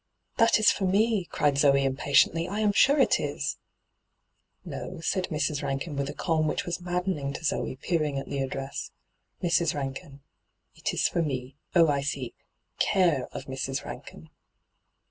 [0.37, 3.57] 'That is for me,' cried Zoe impatiently; 'I am sure it is.''
[4.75, 5.39] No,' said Mra.
[5.61, 8.89] Rankin, with a calm which was maddenitjg to Zoe, peering at the address:'"
[9.43, 9.75] Mrs.
[9.75, 10.21] Bankin."
[10.73, 11.55] It is for me.
[11.75, 12.33] Oh, I see—
[12.81, 13.85] Cflwe of Mrs.
[13.85, 14.31] Rankin